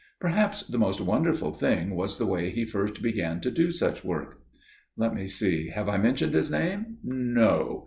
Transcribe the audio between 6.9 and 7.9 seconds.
No?